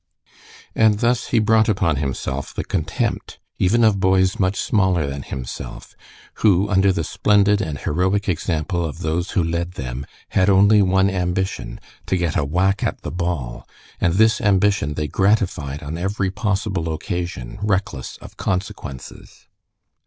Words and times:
And 0.73 0.97
thus 0.97 1.27
he 1.27 1.37
brought 1.37 1.69
upon 1.69 1.97
himself 1.97 2.55
the 2.55 2.63
contempt 2.63 3.37
even 3.59 3.83
of 3.83 3.99
boys 3.99 4.39
much 4.39 4.59
smaller 4.59 5.05
than 5.05 5.21
himself, 5.21 5.95
who, 6.41 6.67
under 6.69 6.91
the 6.91 7.03
splendid 7.03 7.61
and 7.61 7.77
heroic 7.77 8.27
example 8.27 8.83
of 8.83 9.03
those 9.03 9.29
who 9.37 9.43
led 9.43 9.73
them, 9.73 10.07
had 10.29 10.49
only 10.49 10.81
one 10.81 11.07
ambition, 11.11 11.79
to 12.07 12.17
get 12.17 12.35
a 12.35 12.43
whack 12.43 12.83
at 12.83 13.03
the 13.03 13.11
ball, 13.11 13.67
and 13.99 14.15
this 14.15 14.41
ambition 14.41 14.95
they 14.95 15.07
gratified 15.07 15.83
on 15.83 15.99
every 15.99 16.31
possible 16.31 16.91
occasion 16.91 17.59
reckless 17.61 18.17
of 18.23 18.37
consequences. 18.37 19.45